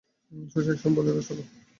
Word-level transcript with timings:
শশী 0.51 0.69
একসময় 0.71 0.95
বলিল, 0.97 1.17
চলো। 1.27 1.43